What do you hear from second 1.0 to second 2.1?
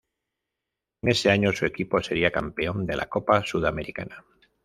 En ese año su equipo